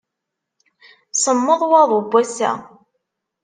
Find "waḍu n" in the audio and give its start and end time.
1.69-2.07